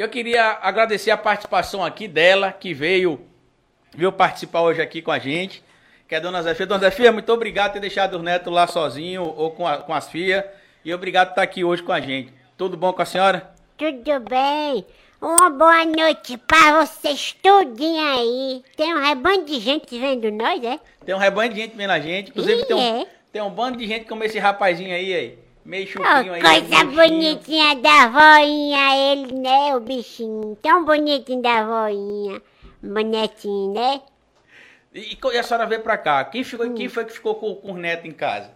[0.00, 3.20] Eu queria agradecer a participação aqui dela, que veio,
[3.94, 5.62] veio participar hoje aqui com a gente,
[6.08, 6.66] que é a Dona Zefia.
[6.66, 9.92] Dona Zefia, muito obrigado por ter deixado os netos lá sozinho ou com, a, com
[9.92, 10.42] as filhas.
[10.82, 12.32] E obrigado por estar aqui hoje com a gente.
[12.56, 13.50] Tudo bom com a senhora?
[13.76, 14.86] Tudo bem.
[15.20, 18.62] Uma boa noite pra vocês tudinho aí.
[18.78, 20.80] Tem um rebanho de gente vendo nós, é?
[21.04, 22.30] Tem um rebanho de gente vendo a gente.
[22.30, 23.06] Inclusive tem, um, é?
[23.30, 25.38] tem um bando de gente como esse rapazinho aí, aí.
[25.64, 26.40] Meio Oh, chupinho aí.
[26.42, 30.56] coisa bonitinha da voinha, ele, né, o bichinho.
[30.62, 32.40] Tão bonitinho da voinha.
[32.82, 34.00] Bonetinho, né?
[34.94, 36.24] E, e a senhora veio pra cá.
[36.24, 36.74] Quem, ficou, Hum.
[36.74, 38.50] quem foi que ficou com, com os netos em casa?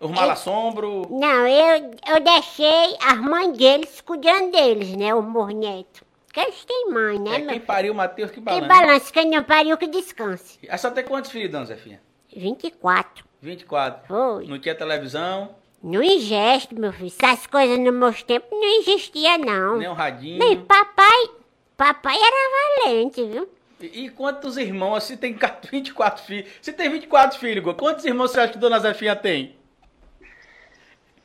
[0.00, 1.08] Os malassombros?
[1.10, 6.02] Não, eu, eu deixei as mães deles cuidando deles, né, os meus netos.
[6.26, 8.66] Porque eles têm mãe, né, É, quem pariu, Matheus, que Que balança.
[8.68, 10.58] balanço, quem não pariu que descanse.
[10.68, 12.00] A senhora tem quantos filhos, dona Zefinha?
[12.36, 13.24] 24.
[13.40, 14.06] 24.
[14.06, 14.46] Foi.
[14.46, 17.06] Não tinha televisão, Não ingeste, meu filho.
[17.22, 19.78] Essas coisas nos meus tempos não existia, não.
[19.78, 20.38] nem um radinho.
[20.38, 21.30] Nem papai.
[21.76, 23.48] Papai era valente, viu?
[23.80, 24.96] E, e quantos irmãos?
[24.96, 25.38] Assim, tem
[25.70, 26.50] 24 filhos.
[26.60, 27.74] Você tem 24 filhos.
[27.76, 29.54] Quantos irmãos você acha que dona Zefinha tem?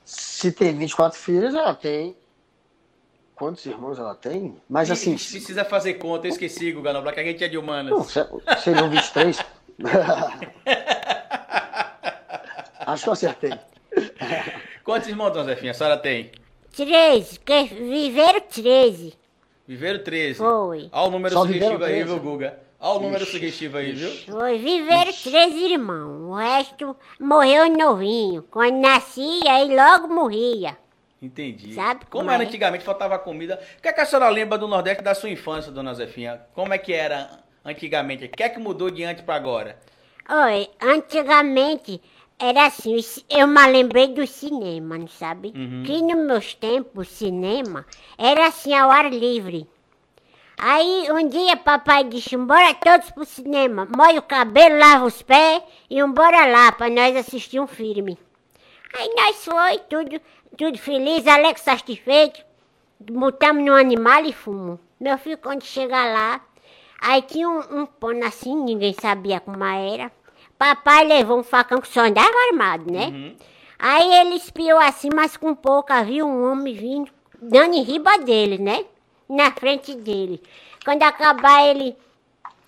[0.06, 2.16] Se tem 24 filhos, ela tem.
[3.36, 4.56] Quantos irmãos ela tem?
[4.70, 5.12] Mas assim.
[5.16, 7.92] Ih, Precisa fazer conta, eu esqueci, Guga Noblar, que a gente é de humanas.
[7.92, 8.24] Não, se-
[8.64, 9.40] seriam 23.
[12.86, 13.54] Acho que eu acertei.
[14.84, 16.32] Quantos irmãos, dona Zefinha, a senhora tem?
[16.76, 17.40] 13.
[17.40, 19.14] Que viveram 13.
[19.68, 20.38] Viveram 13.
[20.40, 20.90] Foi.
[20.92, 22.04] Olha o número Só sugestivo aí, 13?
[22.04, 22.60] viu, Guga?
[22.80, 24.10] Olha o número Ixi, sugestivo aí, viu?
[24.34, 24.58] Foi.
[24.58, 26.30] Viveram 13 irmãos.
[26.30, 28.44] O resto morreu novinho.
[28.52, 30.78] Quando nascia, aí logo morria.
[31.22, 31.74] Entendi.
[31.74, 32.46] Sabe como como era é?
[32.46, 33.58] antigamente, faltava comida.
[33.78, 36.42] O que, é que a senhora lembra do Nordeste da sua infância, dona Zefinha?
[36.54, 38.26] Como é que era antigamente?
[38.26, 39.80] O que é que mudou de antes pra agora?
[40.30, 42.02] Oi, antigamente
[42.40, 42.98] era assim,
[43.30, 45.54] eu me lembrei do cinema, não sabe?
[45.56, 45.84] Uhum.
[45.86, 47.86] Que nos meus tempos, o cinema
[48.18, 49.68] era assim ao ar livre.
[50.58, 55.64] Aí um dia papai disse, bora todos pro cinema, molha o cabelo, lava os pés
[55.90, 58.18] e bora lá pra nós assistir um filme.
[58.96, 60.22] Aí nós foi, tudo,
[60.58, 62.46] tudo feliz, Alex satisfeito,
[63.00, 64.80] botamos no animal e fumo.
[65.00, 66.42] Meu filho, quando chega lá,
[67.02, 70.12] aí tinha um, um pano assim, ninguém sabia como era.
[70.64, 73.08] Papai levou um facão que só andava armado, né?
[73.08, 73.36] Uhum.
[73.78, 78.58] Aí ele espiou assim, mas com pouca, viu um homem vindo, dando em riba dele,
[78.58, 78.86] né?
[79.28, 80.42] Na frente dele.
[80.86, 81.98] Quando acabar, ele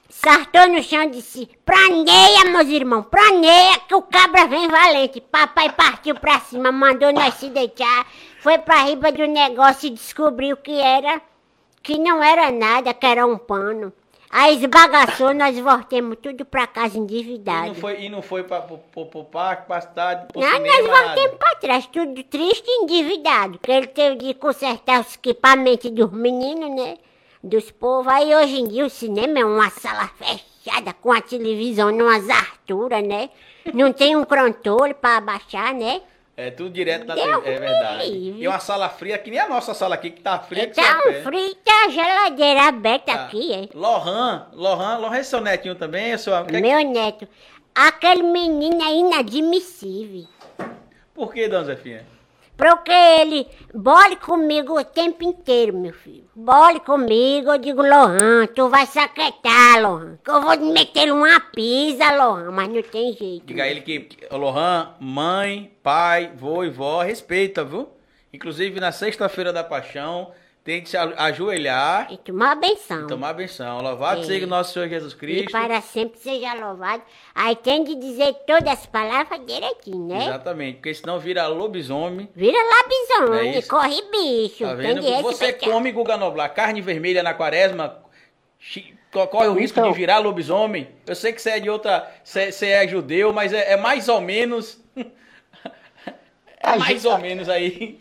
[0.09, 5.22] sartou no chão e disse: Praneia, meus irmãos, praneia, que o cabra vem valente.
[5.22, 8.07] Papai partiu pra cima, mandou nós se deitar,
[8.41, 11.22] foi pra riba do negócio e descobriu que era,
[11.81, 13.94] que não era nada, que era um pano.
[14.38, 17.68] Aí esbagaçou, nós voltemos tudo pra casa E endividado.
[17.68, 20.88] não foi, e não foi pra, pro, pro, parque, pra cidade, pro Não, cinema, nós
[20.88, 21.06] nada.
[21.07, 23.59] voltamos pra trás, tudo triste e endividado.
[23.59, 26.97] Que ele teve de consertar os equipamentos dos meninos, né?
[27.41, 28.12] Dos povos.
[28.12, 33.07] Aí hoje em dia o cinema é uma sala fechada com a televisão numas alturas,
[33.07, 33.29] né?
[33.74, 36.01] Não tem um controle pra abaixar, né?
[36.38, 38.09] É tudo direto na Deus TV, é verdade.
[38.09, 38.44] livre.
[38.44, 41.00] E uma sala fria, que nem a nossa sala aqui, que tá fria que Tá
[41.07, 43.23] um frio, tá a geladeira aberta Tá.
[43.25, 43.69] aqui, é.
[43.73, 46.34] Lohan, Lohan, Lohan é seu netinho também, é seu...
[46.45, 47.25] Meu neto.
[47.74, 50.25] Aquele menino é inadmissível.
[51.13, 52.06] Por que, dona Zefinha?
[52.57, 56.25] Porque ele bole comigo o tempo inteiro, meu filho.
[56.33, 60.17] Bole comigo, eu digo, Lohan, tu vai saquetar, Lohan.
[60.23, 63.45] Que eu vou meter uma pisa, Lohan, mas não tem jeito.
[63.45, 67.89] Diga a ele que, Lohan, mãe, pai, vô e vó, respeita, viu?
[68.31, 70.31] Inclusive, na sexta-feira da paixão,
[70.65, 73.03] tem que se ajoelhar E tomar benção.
[73.03, 73.79] e tomar benção.
[73.81, 74.23] Louvado É.
[74.23, 75.51] seja o nosso Senhor Jesus E Cristo.
[75.51, 77.03] para sempre seja louvado.
[77.35, 80.25] Aí tem de dizer todas as palavras direitinho, né?
[80.25, 82.27] Exatamente, porque senão vira lobisomem.
[82.35, 82.63] Vira é
[83.21, 83.69] lobisomem, isso?
[83.69, 84.63] corre bicho.
[84.65, 85.01] Tá vendo?
[85.21, 85.71] Você respeitar.
[85.71, 88.01] come, Guga Noblar, carne vermelha na quaresma,
[89.29, 89.91] corre o risco Então.
[89.91, 90.89] de virar lobisomem.
[91.05, 92.11] Eu sei que você é de outra.
[92.23, 94.83] Você você é judeu, mas é, é mais ou menos.
[96.59, 98.00] É mais gente- ou menos aí.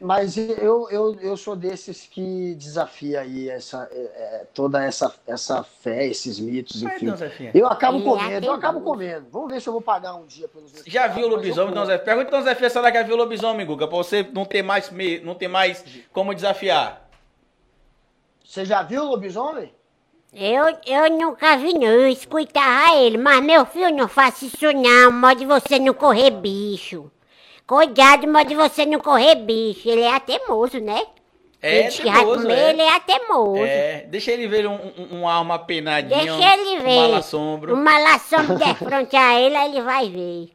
[0.00, 5.62] Mas eu, eu, eu sou desses que desafia aí essa, é, é, toda essa, essa
[5.62, 7.14] fé, esses mitos, enfim.
[7.16, 9.26] Zefinha, Eu acabo comendo, eu acabo comendo.
[9.30, 11.72] Vamos ver se eu vou pagar um dia pelos meus Já viu o lobisomem.
[11.72, 11.98] Dona Zé?
[11.98, 14.90] Pergunta, Dona Zé, se ela já viu o lobisomem, Guga, pra você não ter mais,
[14.90, 17.08] me- não ter mais como desafiar.
[18.44, 19.72] Você já viu o lobisomem?
[20.32, 25.12] Eu, eu nunca vi não, eu escutava ele, mas meu filho não faça isso não,
[25.12, 27.10] modo de você não correr bicho.
[27.66, 31.02] Cuidado, modo de você não correr bicho, ele é teimoso, né?
[31.62, 32.70] É, ele teimoso, comer, é.
[32.70, 33.64] ele é teimoso.
[33.64, 37.00] É, deixa ele ver um, um, um alma penadinha, Deixa um, ele um ver.
[37.00, 37.74] malassombro.
[37.74, 40.50] Uma lação de frente a ele, aí ele vai ver.